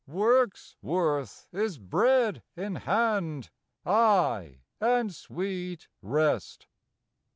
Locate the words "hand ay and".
2.73-5.13